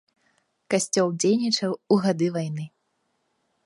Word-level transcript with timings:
Касцёл 0.75 1.07
дзейнічаў 1.25 1.71
у 1.97 2.01
гады 2.07 2.27
вайны. 2.39 2.65